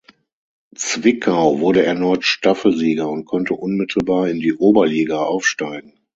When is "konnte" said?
3.25-3.53